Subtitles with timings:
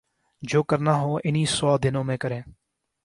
[0.41, 2.41] جو کرنا ہو انہی سو دنوں میں کریں۔